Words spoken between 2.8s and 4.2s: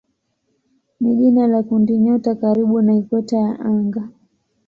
na ikweta ya anga.